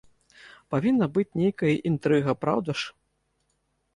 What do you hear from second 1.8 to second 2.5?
інтрыга,